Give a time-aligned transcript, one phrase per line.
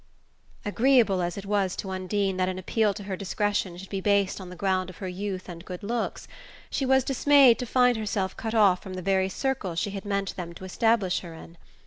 [0.65, 4.41] Agreeable as it was to Undine that an appeal to her discretion should be based
[4.41, 6.27] on the ground of her youth and good looks,
[6.71, 10.35] she was dismayed to find herself cut off from the very circle she had meant
[10.35, 11.55] them to establish her in.